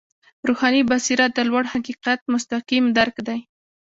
[0.47, 3.39] روحاني بصیرت د لوړ حقیقت مستقیم درک دی.